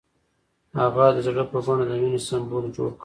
هغه 0.79 1.05
د 1.15 1.17
زړه 1.27 1.43
په 1.51 1.57
بڼه 1.65 1.83
د 1.89 1.91
مینې 2.01 2.19
سمبول 2.27 2.65
جوړ 2.77 2.89
کړ. 2.95 2.99